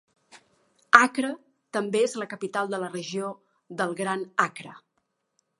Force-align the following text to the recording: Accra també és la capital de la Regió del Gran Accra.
Accra 0.99 1.29
també 1.77 2.01
és 2.07 2.17
la 2.23 2.29
capital 2.33 2.73
de 2.73 2.81
la 2.85 2.91
Regió 2.97 3.31
del 3.83 3.97
Gran 4.01 4.29
Accra. 4.49 4.79